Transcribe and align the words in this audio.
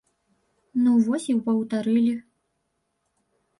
Ну 0.85 0.93
вось 1.09 1.27
і 1.35 1.37
паўтарылі. 1.51 2.17